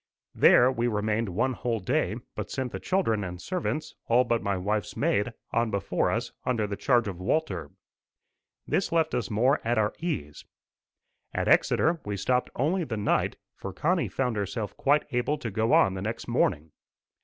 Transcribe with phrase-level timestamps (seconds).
[0.33, 4.57] There we remained one whole day, but sent the children and servants, all but my
[4.57, 7.69] wife's maid, on before us, under the charge of Walter.
[8.67, 10.43] This left us more at our ease.
[11.35, 15.71] At Exeter, we stopped only the night, for Connie found herself quite able to go
[15.71, 16.71] on the next morning.